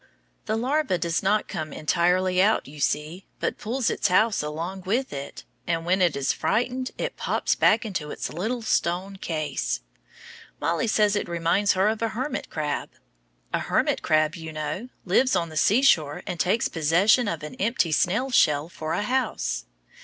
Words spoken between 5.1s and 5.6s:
it,